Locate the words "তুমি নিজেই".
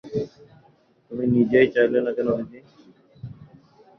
1.05-1.67